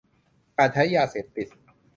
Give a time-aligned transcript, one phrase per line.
[0.57, 1.47] การใช้ยาเสพติด